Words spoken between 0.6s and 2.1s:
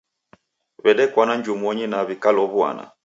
W'edekwana njumonyi na